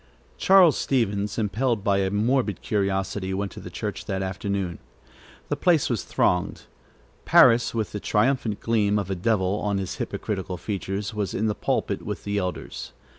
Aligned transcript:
Charles 0.39 0.79
Stevens, 0.79 1.37
impelled 1.37 1.83
by 1.83 1.99
a 1.99 2.09
morbid 2.09 2.63
curiosity, 2.63 3.35
went 3.35 3.51
to 3.51 3.59
the 3.59 3.69
church 3.69 4.05
that 4.05 4.23
afternoon. 4.23 4.79
The 5.49 5.55
place 5.55 5.91
was 5.91 6.01
thronged. 6.03 6.63
Parris, 7.23 7.75
with 7.75 7.91
the 7.91 7.99
triumphant 7.99 8.61
gleam 8.61 8.97
of 8.97 9.11
a 9.11 9.15
devil 9.15 9.59
on 9.59 9.77
his 9.77 9.97
hypocritical 9.97 10.57
features, 10.57 11.13
was 11.13 11.35
in 11.35 11.45
the 11.45 11.53
pulpit 11.53 12.01
with 12.01 12.23
the 12.23 12.39
elders. 12.39 12.93